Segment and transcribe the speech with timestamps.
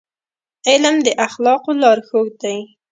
[0.69, 2.57] علم د اخلاقو لارښود دی.